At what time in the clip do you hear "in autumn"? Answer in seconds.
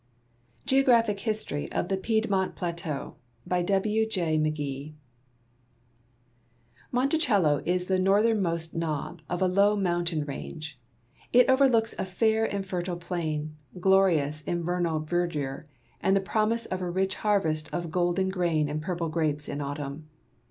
19.47-20.07